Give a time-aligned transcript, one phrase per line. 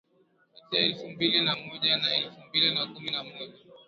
[0.55, 3.53] kati ya elfu mbili na moja na elfu mbili na kumi na moja